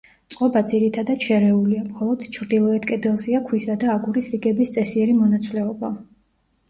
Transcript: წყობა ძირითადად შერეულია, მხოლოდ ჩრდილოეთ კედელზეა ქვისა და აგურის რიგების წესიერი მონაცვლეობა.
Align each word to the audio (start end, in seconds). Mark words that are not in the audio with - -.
წყობა 0.35 0.61
ძირითადად 0.69 1.25
შერეულია, 1.27 1.83
მხოლოდ 1.89 2.25
ჩრდილოეთ 2.37 2.87
კედელზეა 2.93 3.43
ქვისა 3.51 3.77
და 3.85 3.93
აგურის 3.97 4.31
რიგების 4.35 4.75
წესიერი 4.79 5.15
მონაცვლეობა. 5.23 5.93